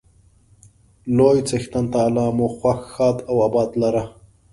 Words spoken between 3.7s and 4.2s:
لره.